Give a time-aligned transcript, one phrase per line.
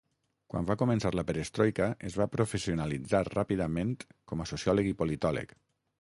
[0.53, 3.93] Quan va començar la perestroika, es va professionalitzar ràpidament
[4.33, 5.55] com a sociòleg i politòleg.